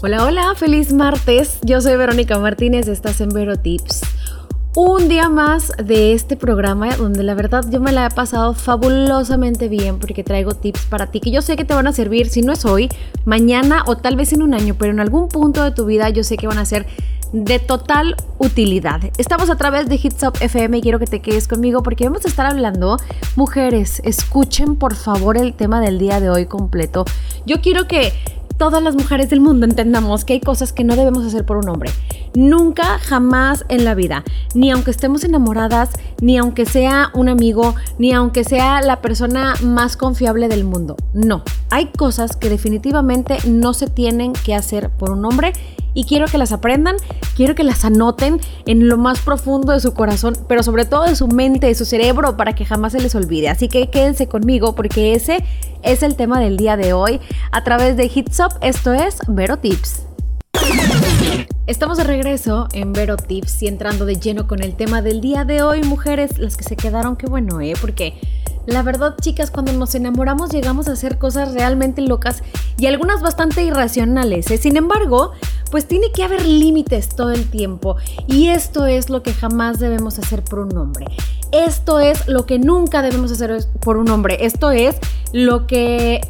[0.00, 1.58] Hola, hola, feliz martes.
[1.64, 4.02] Yo soy Verónica Martínez, estás en Vero Tips.
[4.76, 9.68] Un día más de este programa donde la verdad yo me la he pasado fabulosamente
[9.68, 12.42] bien porque traigo tips para ti que yo sé que te van a servir, si
[12.42, 12.88] no es hoy,
[13.24, 16.22] mañana o tal vez en un año, pero en algún punto de tu vida yo
[16.22, 16.86] sé que van a ser
[17.32, 19.00] de total utilidad.
[19.18, 22.24] Estamos a través de Hits Up FM y quiero que te quedes conmigo porque vamos
[22.24, 22.98] a estar hablando,
[23.34, 27.04] mujeres, escuchen por favor el tema del día de hoy completo.
[27.46, 28.12] Yo quiero que
[28.58, 31.68] todas las mujeres del mundo entendamos que hay cosas que no debemos hacer por un
[31.68, 31.90] hombre.
[32.34, 34.24] Nunca, jamás en la vida.
[34.54, 35.90] Ni aunque estemos enamoradas,
[36.20, 40.96] ni aunque sea un amigo, ni aunque sea la persona más confiable del mundo.
[41.14, 41.42] No.
[41.70, 45.52] Hay cosas que definitivamente no se tienen que hacer por un hombre
[45.98, 46.94] y quiero que las aprendan,
[47.34, 51.16] quiero que las anoten en lo más profundo de su corazón, pero sobre todo de
[51.16, 53.48] su mente, de su cerebro, para que jamás se les olvide.
[53.48, 55.44] Así que quédense conmigo porque ese
[55.82, 57.18] es el tema del día de hoy
[57.50, 58.52] a través de Hits Up.
[58.60, 60.02] Esto es Vero Tips.
[61.66, 65.44] Estamos de regreso en Vero Tips y entrando de lleno con el tema del día
[65.44, 67.74] de hoy, mujeres, las que se quedaron, qué bueno, ¿eh?
[67.80, 68.14] Porque
[68.68, 72.42] la verdad, chicas, cuando nos enamoramos llegamos a hacer cosas realmente locas
[72.76, 74.50] y algunas bastante irracionales.
[74.50, 74.58] ¿eh?
[74.58, 75.32] Sin embargo,
[75.70, 77.96] pues tiene que haber límites todo el tiempo
[78.26, 81.06] y esto es lo que jamás debemos hacer por un hombre.
[81.50, 84.44] Esto es lo que nunca debemos hacer por un hombre.
[84.44, 84.96] Esto es
[85.32, 86.20] lo que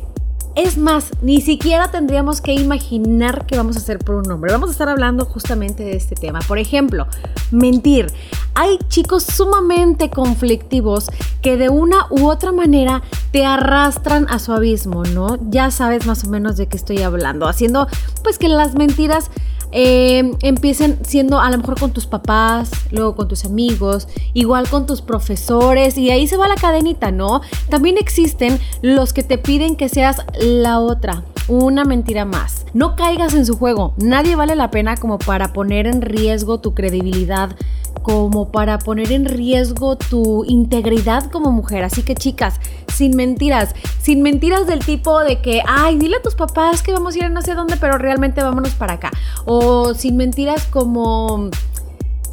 [0.59, 4.51] es más, ni siquiera tendríamos que imaginar que vamos a hacer por un hombre.
[4.51, 6.41] Vamos a estar hablando justamente de este tema.
[6.49, 7.07] Por ejemplo,
[7.53, 8.13] mentir.
[8.57, 11.11] Hay chicos sumamente conflictivos
[11.43, 15.39] que de una u otra manera te arrastran a su abismo, ¿no?
[15.49, 17.47] Ya sabes más o menos de qué estoy hablando.
[17.47, 17.87] Haciendo
[18.25, 19.31] pues que las mentiras
[19.73, 24.87] eh, empiecen siendo a lo mejor con tus papás, luego con tus amigos, igual con
[24.87, 27.43] tus profesores y ahí se va la cadenita, ¿no?
[27.69, 32.67] También existen los que te piden que seas la otra, una mentira más.
[32.75, 36.75] No caigas en su juego, nadie vale la pena como para poner en riesgo tu
[36.75, 37.57] credibilidad
[38.09, 41.85] como para poner en riesgo tu integridad como mujer.
[41.85, 42.59] Así que chicas,
[42.91, 47.15] sin mentiras, sin mentiras del tipo de que, ay, dile a tus papás que vamos
[47.15, 49.11] a ir a no sé dónde, pero realmente vámonos para acá.
[49.45, 51.51] O sin mentiras como...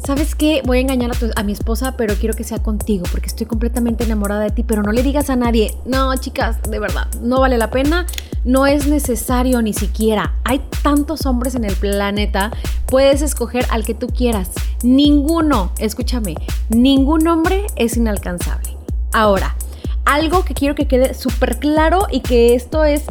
[0.06, 0.62] ¿sabes qué?
[0.64, 4.04] Voy a engañar a, a, mi esposa, pero quiero que sea contigo, porque estoy completamente
[4.04, 5.74] enamorada de ti, pero no le digas a nadie.
[5.84, 8.06] No, chicas, de verdad, no vale la pena,
[8.44, 10.36] no es necesario ni siquiera.
[10.44, 12.52] Hay tantos hombres en el planeta,
[12.86, 14.50] puedes escoger al que tú quieras.
[14.84, 16.36] Ninguno, escúchame,
[16.68, 18.76] ningún hombre es inalcanzable.
[19.12, 19.56] Ahora,
[20.04, 23.02] algo que quiero que quede súper claro y que esto es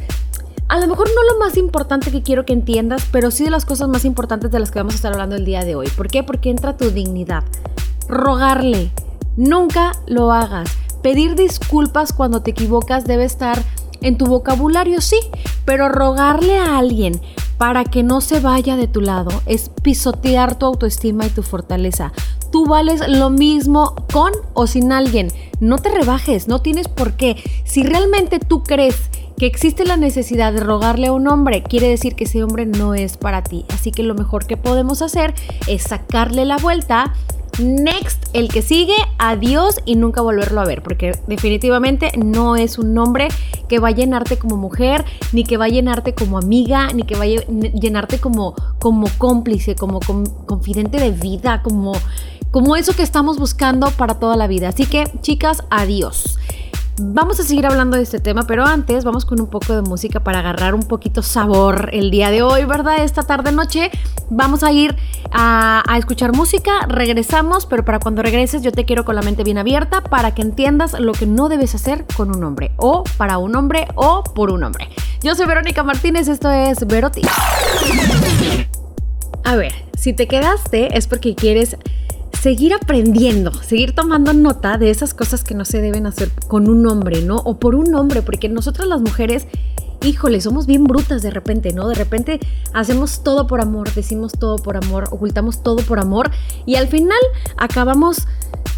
[0.68, 3.66] a lo mejor no lo más importante que quiero que entiendas, pero sí de las
[3.66, 5.88] cosas más importantes de las que vamos a estar hablando el día de hoy.
[5.96, 6.24] ¿Por qué?
[6.24, 7.44] Porque entra tu dignidad.
[8.08, 8.92] Rogarle.
[9.38, 10.70] Nunca lo hagas.
[11.04, 13.62] Pedir disculpas cuando te equivocas debe estar
[14.02, 15.20] en tu vocabulario, sí,
[15.66, 17.22] pero rogarle a alguien
[17.58, 22.12] para que no se vaya de tu lado es pisotear tu autoestima y tu fortaleza.
[22.52, 25.32] Tú vales lo mismo con o sin alguien.
[25.60, 27.38] No te rebajes, no tienes por qué.
[27.66, 32.16] Si realmente tú crees que existe la necesidad de rogarle a un hombre, quiere decir
[32.16, 33.66] que ese hombre no es para ti.
[33.70, 35.34] Así que lo mejor que podemos hacer
[35.68, 37.14] es sacarle la vuelta.
[37.60, 42.94] Next, el que sigue, adiós y nunca volverlo a ver, porque definitivamente no es un
[42.94, 43.30] nombre
[43.70, 47.16] que va a llenarte como mujer, ni que va a llenarte como amiga, ni que
[47.16, 50.02] va a llenarte como, como cómplice, como
[50.46, 51.94] confidente de vida, como,
[52.52, 54.70] como eso que estamos buscando para toda la vida.
[54.70, 56.38] Así que, chicas, adiós.
[56.98, 60.22] Vamos a seguir hablando de este tema, pero antes vamos con un poco de música
[60.22, 63.04] para agarrar un poquito sabor el día de hoy, ¿verdad?
[63.04, 63.92] Esta tarde noche
[64.30, 64.96] vamos a ir
[65.30, 69.44] a, a, escuchar música, regresamos, pero para cuando regreses yo te quiero con la mente
[69.44, 73.40] bien abierta para que entiendas lo que no debes hacer con un hombre, o para
[73.40, 74.88] un hombre, o por un hombre.
[75.22, 77.24] Yo soy Verónica Martínez, esto es Veroti.
[79.44, 81.76] A ver, si te quedaste es porque quieres
[82.46, 86.86] seguir aprendiendo, seguir tomando nota de esas cosas que no se deben hacer con un
[86.86, 87.38] hombre, ¿no?
[87.38, 89.48] O por un hombre, porque nosotras las mujeres,
[90.04, 91.88] híjole, somos bien brutas de repente, ¿no?
[91.88, 92.40] De repente
[92.74, 96.32] hacemos todo por amor, decimos todo por amor, ocultamos todo por amor
[96.66, 97.20] y al final
[97.58, 98.28] acabamos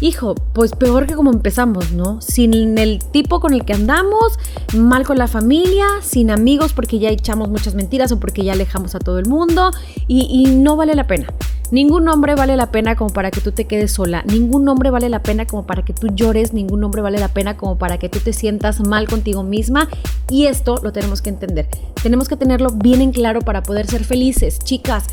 [0.00, 2.20] hijo, pues peor que como empezamos, ¿no?
[2.20, 4.38] Sin el tipo con el que andamos,
[4.76, 8.94] mal con la familia, sin amigos porque ya echamos muchas mentiras o porque ya alejamos
[8.94, 9.70] a todo el mundo
[10.06, 11.26] y, no vale la pena.
[11.70, 15.10] Ningún hombre vale la pena como para que tú te quedes sola, ningún hombre vale
[15.10, 18.08] la pena como para que tú llores, ningún hombre vale la pena como para que
[18.08, 19.88] tú te sientas mal contigo misma
[20.30, 21.68] y esto lo tenemos que entender.
[22.02, 24.58] Tenemos que tenerlo bien en claro para poder ser felices.
[24.58, 25.04] Chicas,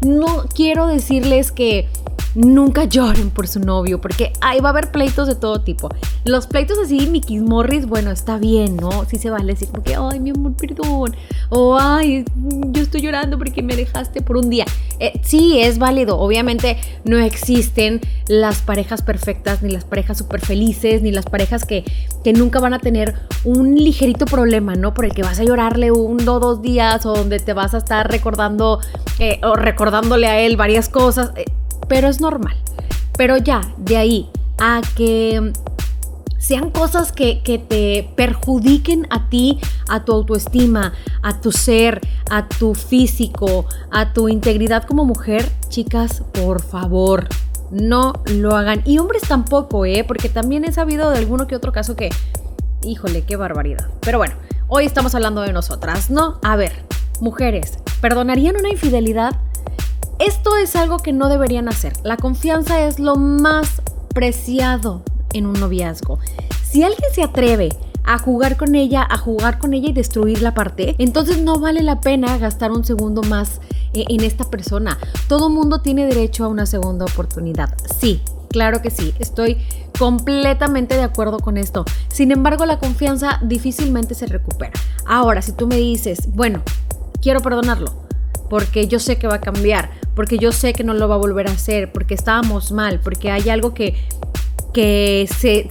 [0.00, 1.88] no quiero decirles que
[2.34, 5.88] nunca lloren por su novio, porque ahí va a haber pleitos de todo tipo.
[6.24, 9.04] Los pleitos así, Mickey Morris, bueno, está bien, ¿no?
[9.06, 11.14] Sí se vale decir, porque, ay, mi amor, perdón.
[11.50, 12.24] O, ay,
[12.70, 14.64] yo estoy llorando porque me dejaste por un día.
[14.98, 16.18] Eh, sí, es válido.
[16.18, 21.84] Obviamente no existen las parejas perfectas, ni las parejas súper felices, ni las parejas que,
[22.24, 24.94] que nunca van a tener un ligerito problema, ¿no?
[24.94, 27.78] Por el que vas a llorarle uno o dos días, o donde te vas a
[27.78, 28.80] estar recordando,
[29.18, 31.30] eh, o recordándole a él varias cosas.
[31.36, 31.44] Eh,
[31.86, 32.56] pero es normal.
[33.16, 35.52] Pero ya, de ahí a que
[36.38, 40.92] sean cosas que, te perjudiquen a ti, a tu autoestima,
[41.22, 42.00] a tu ser,
[42.30, 47.28] a tu físico, a tu integridad como mujer, chicas, por favor,
[47.74, 48.82] no lo hagan.
[48.84, 50.04] Y hombres tampoco, ¿eh?
[50.06, 52.10] Porque también he sabido de alguno que otro caso que,
[52.82, 53.88] híjole, qué barbaridad.
[54.00, 54.34] Pero bueno,
[54.68, 56.38] hoy estamos hablando de nosotras, ¿no?
[56.42, 56.72] A ver,
[57.20, 59.36] mujeres, ¿perdonarían una infidelidad?
[60.18, 61.92] Esto es algo que no deberían hacer.
[62.04, 63.82] La confianza es lo más
[64.14, 66.20] preciado en un noviazgo.
[66.62, 67.70] Si alguien se atreve
[68.04, 71.82] a jugar con ella, a jugar con ella y destruir la parte, entonces no vale
[71.82, 73.60] la pena gastar un segundo más
[73.94, 74.98] en esta persona.
[75.28, 77.74] Todo mundo tiene derecho a una segunda oportunidad.
[78.00, 78.20] Sí,
[78.50, 79.58] claro que sí, estoy
[79.98, 81.84] completamente de acuerdo con esto.
[82.08, 84.72] Sin embargo, la confianza difícilmente se recupera.
[85.06, 86.62] Ahora, si tú me dices, bueno,
[87.20, 87.92] quiero perdonarlo,
[88.50, 91.18] porque yo sé que va a cambiar, porque yo sé que no lo va a
[91.18, 93.94] volver a hacer, porque estábamos mal, porque hay algo que,
[94.72, 95.68] que se,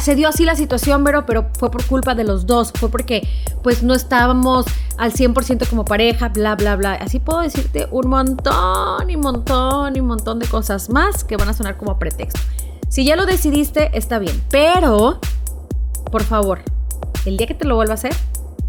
[0.00, 3.26] se dio así la situación, pero, pero fue por culpa de los dos, fue porque
[3.62, 4.66] pues no estábamos
[4.98, 6.94] al 100% como pareja, bla, bla, bla.
[6.94, 11.54] Así puedo decirte un montón y montón y montón de cosas más que van a
[11.54, 12.40] sonar como pretexto.
[12.88, 15.18] Si ya lo decidiste, está bien, pero
[16.10, 16.60] por favor,
[17.24, 18.14] el día que te lo vuelva a hacer,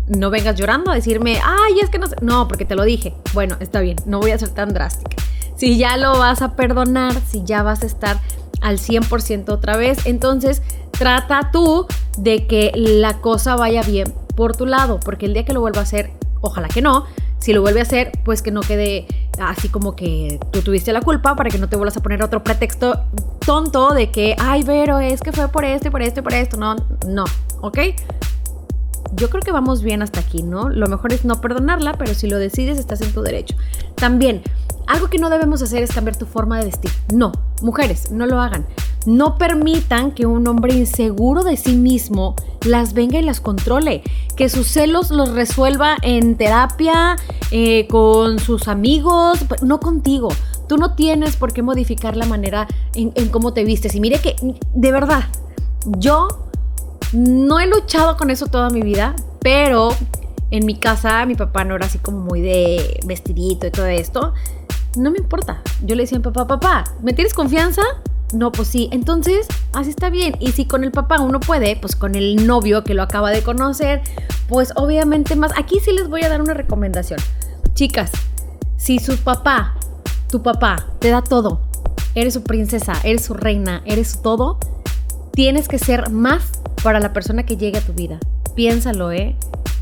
[0.08, 2.16] no vengas llorando a decirme, ay, es que no sé.
[2.22, 3.14] No, porque te lo dije.
[3.34, 5.16] Bueno, está bien, no voy a ser tan drástica.
[5.56, 8.20] Si ya lo vas a perdonar, si ya vas a estar
[8.62, 10.62] al 100% otra vez, entonces
[10.98, 11.86] trata tú
[12.18, 15.80] de que la cosa vaya bien por tu lado, porque el día que lo vuelva
[15.80, 16.12] a hacer,
[16.42, 17.06] ojalá que no,
[17.40, 19.06] si lo vuelve a hacer, pues que no quede
[19.40, 22.44] así como que tú tuviste la culpa para que no te vuelvas a poner otro
[22.44, 23.04] pretexto
[23.46, 26.34] tonto de que, ay, pero es que fue por esto y por esto y por
[26.34, 26.58] esto.
[26.58, 26.76] No,
[27.06, 27.26] no,
[27.62, 27.80] ¿ok?
[29.16, 30.70] yo creo que vamos bien hasta aquí, ¿no?
[30.70, 33.56] Lo mejor es no perdonarla, pero si lo decides estás en tu derecho.
[33.96, 34.42] También,
[34.88, 36.92] algo que no debemos hacer es cambiar tu forma de vestir.
[37.14, 37.32] No,
[37.62, 38.66] mujeres, no lo hagan.
[39.06, 42.36] No permitan que un hombre inseguro de sí mismo
[42.66, 44.02] las venga y las controle.
[44.36, 47.16] Que sus celos los resuelva en terapia,
[47.52, 50.30] eh, con sus amigos, no contigo.
[50.68, 53.94] Tú no tienes por qué modificar la manera en, en cómo te vistes.
[53.96, 54.36] Y mire que,
[54.74, 55.26] de verdad,
[56.00, 56.28] yo
[57.14, 59.90] no he luchado con eso toda mi vida, pero
[60.52, 64.34] en mi casa mi papá no era así como muy de vestidito y todo esto.
[64.98, 65.62] No me importa.
[65.84, 67.82] Yo le decía a mi papá, papá, ¿me tienes confianza?
[68.34, 68.90] No, pues sí.
[68.92, 70.36] Entonces, así está bien.
[70.40, 73.44] Y si con el papá uno puede, pues con el novio que lo acaba de
[73.44, 74.02] conocer,
[74.48, 75.52] pues obviamente más.
[75.58, 77.20] Aquí sí les voy a dar una recomendación.
[77.74, 78.12] Chicas,
[78.78, 79.76] si su papá,
[80.30, 81.60] tu papá, te da todo,
[82.14, 84.60] eres su princesa, eres su reina, eres su todo,
[85.34, 86.52] tienes que ser más
[86.84, 88.20] para la persona que llegue a tu vida.
[88.56, 89.36] Piénsalo, ¿eh?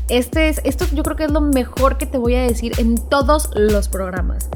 [0.08, 2.96] Este es, esto yo creo que es lo mejor que te voy a decir en
[2.96, 4.48] todos los programas.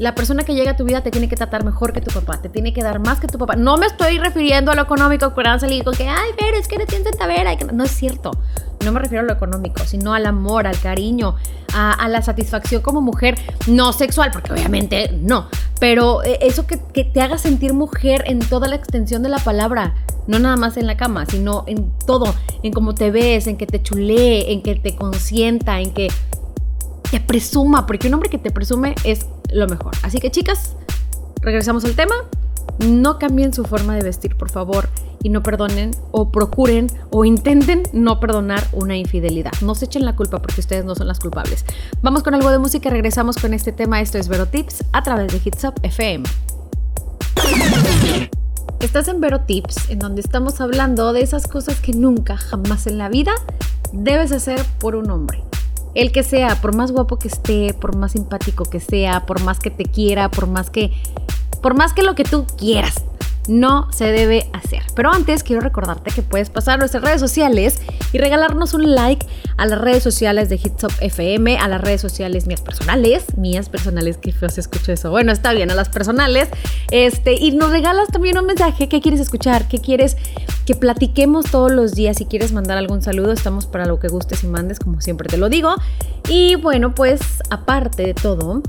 [0.00, 2.40] La persona que llega a tu vida te tiene que tratar mejor que tu papá,
[2.40, 3.54] te tiene que dar más que tu papá.
[3.56, 6.78] No me estoy refiriendo a lo económico, a salir con que, ay, pero es que
[6.78, 7.54] no tienes tavera.
[7.74, 8.30] No es cierto.
[8.82, 11.36] No me refiero a lo económico, sino al amor, al cariño,
[11.74, 15.48] a, la satisfacción como mujer, no sexual, porque obviamente no,
[15.78, 19.38] pero eh, eso que, que te haga sentir mujer en toda la extensión de la
[19.38, 19.94] palabra
[20.26, 23.66] no nada más en la cama, sino en todo, en cómo te ves, en que
[23.66, 26.08] te chulee, en que te consienta, en que
[27.10, 29.92] te presuma, porque un hombre que te presume es lo mejor.
[30.02, 30.76] Así que chicas,
[31.40, 32.14] regresamos al tema.
[32.86, 34.88] No cambien su forma de vestir, por favor,
[35.22, 39.52] y no perdonen o procuren o intenten no perdonar una infidelidad.
[39.60, 41.64] No se echen la culpa porque ustedes no son las culpables.
[42.02, 44.00] Vamos con algo de música regresamos con este tema.
[44.00, 46.24] Esto es Vero Tips a través de Hits Up FM.
[48.80, 52.96] Estás en Vero Tips, en donde estamos hablando de esas cosas que nunca, jamás en
[52.96, 53.32] la vida
[53.92, 55.49] debes hacer por un hombre.
[55.94, 59.58] El que sea, por más guapo que esté, por más simpático que sea, por más
[59.58, 60.92] que te quiera, por más que
[61.60, 63.04] por más que lo que tú quieras
[63.48, 64.82] no se debe hacer.
[64.94, 67.80] Pero antes quiero recordarte que puedes pasar a nuestras redes sociales
[68.12, 72.46] y regalarnos un like a las redes sociales de Hitsop FM, a las redes sociales
[72.46, 75.10] mías personales, mías personales, que feo se eso.
[75.10, 76.48] Bueno, está bien, a las personales.
[76.90, 79.68] Este, y nos regalas también un mensaje, ¿qué quieres escuchar?
[79.68, 80.16] ¿Qué quieres
[80.66, 82.16] que platiquemos todos los días?
[82.16, 85.36] Si quieres mandar algún saludo, estamos para lo que gustes y mandes, como siempre te
[85.36, 85.74] lo digo.
[86.28, 87.20] Y bueno, pues
[87.50, 88.62] aparte de todo,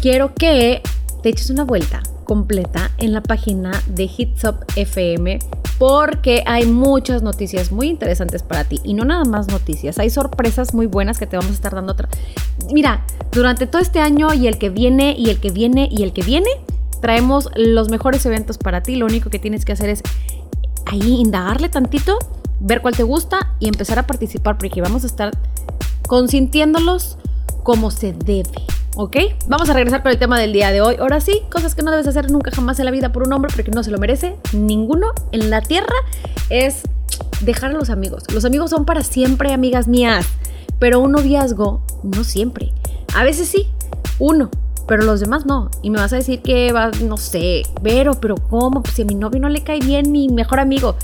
[0.00, 0.82] quiero que
[1.22, 5.38] te eches una vuelta completa en la página de Hitsop FM
[5.78, 10.74] porque hay muchas noticias muy interesantes para ti y no nada más noticias, hay sorpresas
[10.74, 11.96] muy buenas que te vamos a estar dando.
[12.72, 16.12] Mira, durante todo este año y el que viene y el que viene y el
[16.12, 16.50] que viene,
[17.00, 18.96] traemos los mejores eventos para ti.
[18.96, 20.02] Lo único que tienes que hacer es
[20.86, 22.18] ahí indagarle tantito,
[22.60, 25.32] ver cuál te gusta y empezar a participar porque vamos a estar
[26.06, 27.18] consintiéndolos
[27.62, 28.50] como se debe.
[28.98, 29.16] ¿Ok?
[29.46, 30.96] Vamos a regresar con el tema del día de hoy.
[30.98, 33.52] Ahora sí, cosas que no debes hacer nunca jamás en la vida por un hombre
[33.54, 35.94] porque no se lo merece ninguno en la tierra
[36.48, 36.80] es
[37.42, 38.22] dejar a los amigos.
[38.32, 40.26] Los amigos son para siempre, amigas mías.
[40.78, 42.72] Pero un noviazgo, no siempre.
[43.14, 43.66] A veces sí,
[44.18, 44.50] uno,
[44.88, 45.70] pero los demás no.
[45.82, 48.82] Y me vas a decir que va, no sé, pero, pero ¿cómo?
[48.82, 50.96] Pues si a mi novio no le cae bien mi mejor amigo.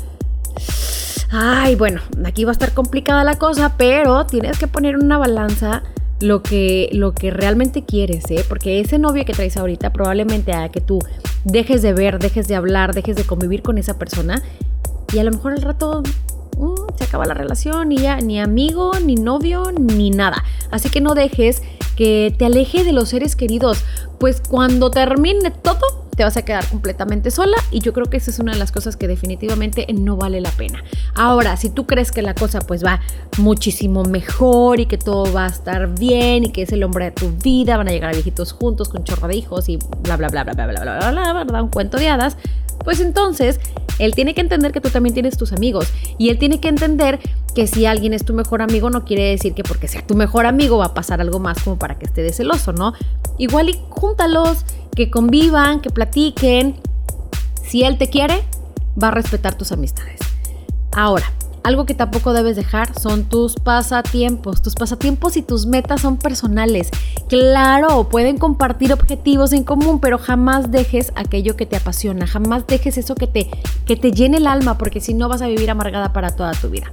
[1.30, 5.82] Ay, bueno, aquí va a estar complicada la cosa, pero tienes que poner una balanza
[6.22, 8.44] lo que, lo que realmente quieres, ¿eh?
[8.48, 11.00] Porque ese novio que traes ahorita probablemente haga que tú
[11.44, 14.42] dejes de ver, dejes de hablar, dejes de convivir con esa persona
[15.12, 16.02] y a lo mejor al rato
[16.56, 20.44] mm, se acaba la relación y ya ni amigo, ni novio, ni nada.
[20.70, 21.62] Así que no dejes
[21.96, 23.84] que te aleje de los seres queridos,
[24.18, 28.30] pues cuando termine todo, te vas a quedar completamente sola y yo creo que esa
[28.30, 30.84] es una de las cosas que definitivamente no vale la pena.
[31.16, 33.00] Ahora, si tú crees que la cosa pues va
[33.38, 37.10] muchísimo mejor y que todo va a estar bien y que es el hombre de
[37.10, 40.28] tu vida, van a llegar a viejitos juntos con chorro de hijos y bla bla
[40.28, 41.60] bla bla bla bla bla bla bla, ¿verdad?
[41.60, 42.36] Un cuento de hadas.
[42.84, 43.58] Pues entonces,
[43.98, 45.88] él tiene que entender que tú también tienes tus amigos
[46.18, 47.18] y él tiene que entender
[47.56, 50.46] que si alguien es tu mejor amigo no quiere decir que porque sea tu mejor
[50.46, 52.94] amigo va a pasar algo más como para que esté de celoso, ¿no?
[53.38, 54.64] Igual y júntalos,
[54.94, 56.76] que convivan, que platiquen.
[57.64, 58.42] Si él te quiere,
[59.02, 60.20] va a respetar tus amistades.
[60.92, 61.32] Ahora,
[61.64, 64.62] algo que tampoco debes dejar son tus pasatiempos.
[64.62, 66.90] Tus pasatiempos y tus metas son personales.
[67.28, 72.26] Claro, pueden compartir objetivos en común, pero jamás dejes aquello que te apasiona.
[72.26, 73.48] Jamás dejes eso que te,
[73.86, 76.68] que te llene el alma, porque si no vas a vivir amargada para toda tu
[76.68, 76.92] vida.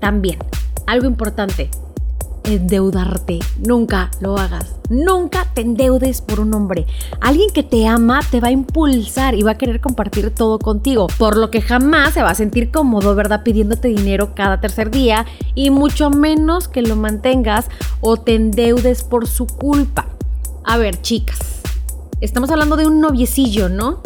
[0.00, 0.38] También,
[0.86, 1.70] algo importante,
[2.44, 3.38] endeudarte.
[3.58, 4.74] Nunca lo hagas.
[4.88, 6.86] Nunca te endeudes por un hombre.
[7.20, 11.06] Alguien que te ama te va a impulsar y va a querer compartir todo contigo,
[11.18, 13.42] por lo que jamás se va a sentir cómodo, ¿verdad?
[13.42, 17.66] Pidiéndote dinero cada tercer día y mucho menos que lo mantengas
[18.00, 20.06] o te endeudes por su culpa.
[20.64, 21.38] A ver, chicas,
[22.20, 24.00] estamos hablando de un noviecillo, ¿no?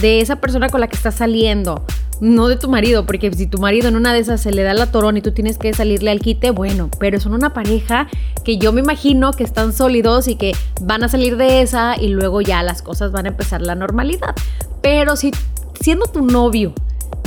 [0.00, 1.84] De esa persona con la que estás saliendo
[2.20, 4.74] no de tu marido, porque si tu marido en una de esas se le da
[4.74, 8.08] la torón y tú tienes que salirle al quite, bueno, pero son una pareja
[8.44, 12.08] que yo me imagino que están sólidos y que van a salir de esa y
[12.08, 14.34] luego ya las cosas van a empezar la normalidad.
[14.82, 15.32] Pero si
[15.80, 16.72] siendo tu novio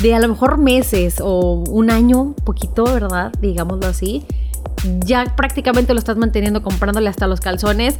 [0.01, 3.31] de a lo mejor meses o un año, poquito, ¿verdad?
[3.41, 4.25] Digámoslo así,
[5.05, 7.95] ya prácticamente lo estás manteniendo comprándole hasta los calzones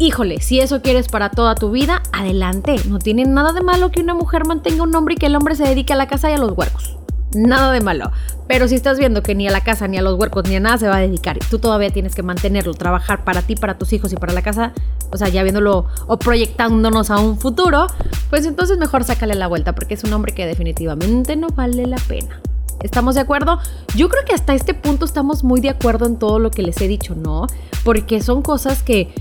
[0.00, 2.76] Híjole, si eso quieres para toda tu vida, adelante.
[2.88, 5.54] No tiene nada de malo que una mujer mantenga un hombre y que el hombre
[5.54, 6.96] se dedique a la casa y a los huercos.
[7.32, 8.10] Nada de malo.
[8.48, 10.60] Pero si estás viendo que ni a la casa, ni a los huercos, ni a
[10.60, 13.78] nada se va a dedicar y tú todavía tienes que mantenerlo, trabajar para ti, para
[13.78, 14.72] tus hijos y para la casa,
[15.12, 17.86] o sea, ya viéndolo o proyectándonos a un futuro,
[18.30, 21.98] pues entonces mejor sácale la vuelta porque es un hombre que definitivamente no vale la
[22.08, 22.40] pena.
[22.82, 23.60] ¿Estamos de acuerdo?
[23.94, 26.80] Yo creo que hasta este punto estamos muy de acuerdo en todo lo que les
[26.80, 27.46] he dicho, ¿no?
[27.82, 29.14] Porque son cosas que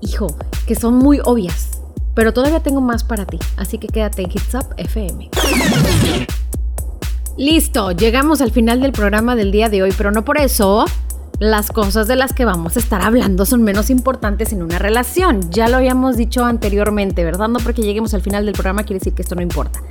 [0.00, 0.36] hijo,
[0.66, 1.80] que son muy obvias.
[2.14, 5.30] Pero todavía tengo más para ti, así que quédate en Hits Up FM.
[7.36, 10.86] Listo, llegamos al final del programa del día de hoy, pero no por eso
[11.38, 15.50] las cosas de las que vamos a estar hablando son menos importantes en una relación.
[15.50, 17.48] Ya lo habíamos dicho anteriormente, ¿verdad?
[17.48, 19.82] No porque lleguemos al final del programa quiere decir que esto no importa.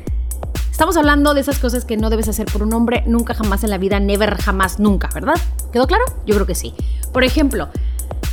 [0.72, 3.70] Estamos hablando de esas cosas que no debes hacer por un hombre nunca jamás en
[3.70, 5.36] la vida, never jamás nunca, ¿verdad?
[5.72, 6.04] ¿Quedó claro?
[6.26, 6.74] Yo creo que sí.
[7.14, 7.70] Por ejemplo,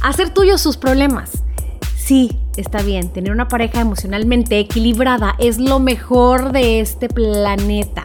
[0.03, 1.45] hacer tuyos sus problemas.
[2.05, 8.03] Sí, está bien, tener una pareja emocionalmente equilibrada es lo mejor de este planeta.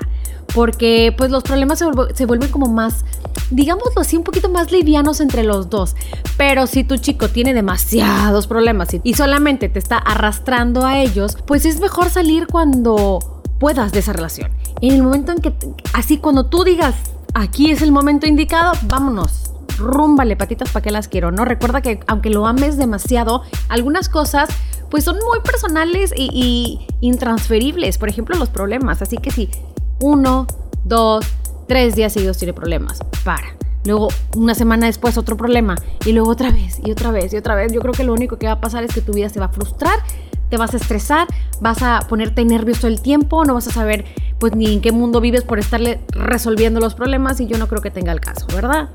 [0.54, 1.80] Porque pues los problemas
[2.14, 3.06] se, vuelven como más,
[3.50, 5.96] digámoslo así, un poquito más livianos entre los dos.
[6.38, 11.66] Pero si tu chico tiene demasiados problemas y solamente te está arrastrando a ellos, pues
[11.66, 14.52] es mejor salir cuando puedas de esa relación.
[14.80, 15.54] En el momento en que,
[15.94, 16.94] así cuando tú digas,
[17.34, 19.47] aquí es el momento indicado, vámonos
[19.78, 21.46] rúmbale patitas para que las quiero, ¿no?
[21.46, 24.50] Recuerda que aunque lo ames demasiado, algunas cosas
[24.90, 29.50] pues son muy personales y, intransferibles, por ejemplo los problemas, así que si
[30.00, 30.48] uno,
[30.84, 31.26] dos,
[31.68, 33.58] tres días seguidos tiene problemas, para.
[33.86, 35.76] Luego, una semana después, otro problema.
[36.06, 37.72] Y luego otra vez, y otra vez, y otra vez.
[37.72, 39.46] Yo creo que lo único que va a pasar es que tu vida se va
[39.46, 40.00] a frustrar,
[40.50, 41.28] te vas a estresar,
[41.62, 44.06] vas a ponerte nervioso el tiempo, no vas a saber
[44.40, 47.82] pues ni en qué mundo vives por estarle resolviendo los problemas y yo no creo
[47.82, 48.90] que tenga el caso, ¿verdad?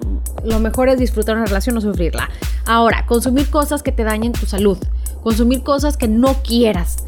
[0.44, 2.30] Lo mejor es disfrutar una relación, no sufrirla.
[2.64, 4.78] Ahora, consumir cosas que te dañen tu salud,
[5.22, 7.04] consumir cosas que no quieras.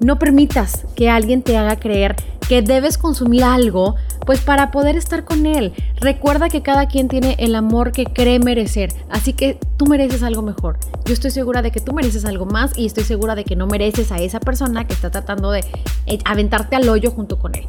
[0.00, 2.16] No permitas que alguien te haga creer
[2.48, 5.72] que debes consumir algo, pues para poder estar con él.
[6.00, 10.42] Recuerda que cada quien tiene el amor que cree merecer, así que tú mereces algo
[10.42, 10.78] mejor.
[11.04, 13.66] Yo estoy segura de que tú mereces algo más y estoy segura de que no
[13.66, 15.64] mereces a esa persona que está tratando de
[16.06, 17.66] eh, aventarte al hoyo junto con él.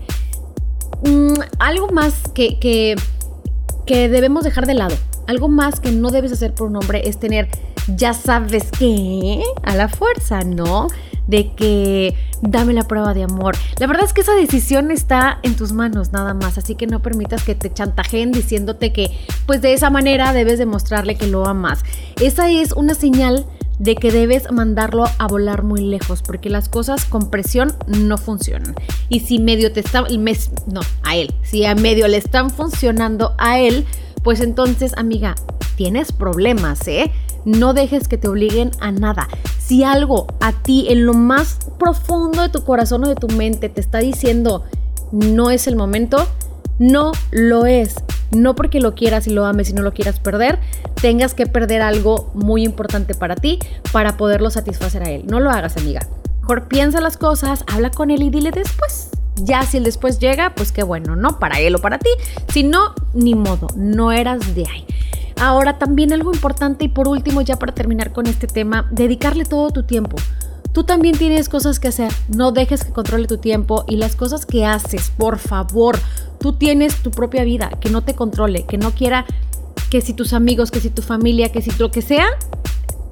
[1.04, 2.96] Mm, algo más que, que,
[3.86, 4.96] que debemos dejar de lado,
[5.28, 7.50] algo más que no debes hacer por un hombre es tener,
[7.88, 10.88] ya sabes qué, a la fuerza, ¿no?
[11.28, 13.56] De que dame la prueba de amor.
[13.80, 17.02] La verdad es que esa decisión está en tus manos nada más, así que no
[17.02, 19.12] permitas que te chantajeen diciéndote que
[19.46, 21.84] pues de esa manera debes demostrarle que lo amas.
[22.22, 23.46] Esa es una señal
[23.80, 28.76] de que debes mandarlo a volar muy lejos, porque las cosas con presión no funcionan.
[29.10, 30.06] Y si medio te está,
[30.68, 33.86] no, a él, si a medio le están funcionando a él,
[34.24, 35.36] pues entonces, amiga,
[35.76, 37.12] tienes problemas, ¿eh?
[37.46, 39.28] No dejes que te obliguen a nada.
[39.60, 43.70] Si algo a ti en lo más profundo de tu corazón o de tu mente
[43.70, 44.64] te está diciendo
[45.12, 46.28] no es el momento,
[46.80, 47.96] no lo es.
[48.32, 50.60] No porque lo quieras y lo ames y no lo quieras perder,
[51.02, 53.60] tengas que perder algo muy importante para ti
[53.92, 55.24] para poderlo satisfacer a él.
[55.28, 56.06] No lo hagas, amiga.
[56.42, 59.10] Mejor piensa las cosas, habla con él y dile después.
[59.38, 61.40] Ya si el después llega, pues qué bueno, ¿no?
[61.40, 62.10] Para él o para ti.
[62.50, 64.86] Si no, ni modo, no eras de ahí.
[65.40, 69.72] Ahora también algo importante y por último ya para terminar con este tema, dedicarle todo
[69.72, 70.18] tu tiempo.
[70.72, 74.46] Tú también tienes cosas que hacer, no dejes que controle tu tiempo y las cosas
[74.46, 75.98] que haces, por favor,
[76.40, 79.26] tú tienes tu propia vida, que no te controle, que no quiera
[79.90, 82.26] que si tus amigos, que si tu familia, que si lo que sea,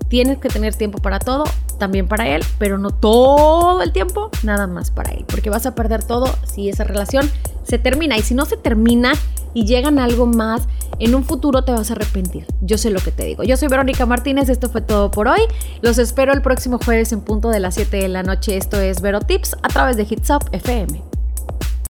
[0.09, 1.45] tienes que tener tiempo para todo,
[1.79, 5.73] también para él, pero no todo el tiempo, nada más para él, porque vas a
[5.73, 7.29] perder todo si esa relación
[7.63, 9.13] se termina y si no se termina
[9.53, 10.67] y llegan algo más,
[10.99, 12.45] en un futuro te vas a arrepentir.
[12.61, 13.43] Yo sé lo que te digo.
[13.43, 15.41] Yo soy Verónica Martínez, esto fue todo por hoy.
[15.81, 18.57] Los espero el próximo jueves en punto de las 7 de la noche.
[18.57, 21.12] Esto es Vero Tips a través de Hits Up FM.